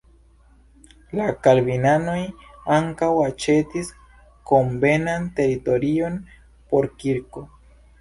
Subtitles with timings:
[1.19, 2.23] La kalvinanoj
[2.77, 3.93] ankaŭ aĉetis
[4.55, 6.21] konvenan teritorion
[6.73, 7.51] por kirko.